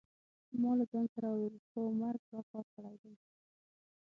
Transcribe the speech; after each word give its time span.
ما 0.61 0.71
له 0.79 0.85
ځان 0.91 1.05
سره 1.13 1.27
وویل: 1.29 1.55
هو 1.71 1.81
مرګ 2.01 2.21
دا 2.31 2.39
کار 2.51 2.65
کړی 2.73 2.95
دی. 3.03 3.13